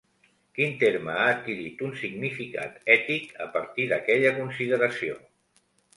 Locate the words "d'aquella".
3.93-4.33